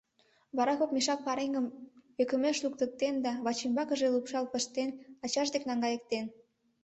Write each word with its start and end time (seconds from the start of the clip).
Вара 0.57 0.73
кок 0.79 0.91
мешак 0.95 1.19
пареҥгым 1.27 1.65
ӧкымеш 2.21 2.57
луктыктен 2.63 3.15
да 3.25 3.31
вачӱмбакыже 3.45 4.07
лупшал 4.13 4.45
пыштен, 4.51 4.89
ачаж 5.25 5.47
деке 5.53 5.67
наҥгайыктен. 5.69 6.25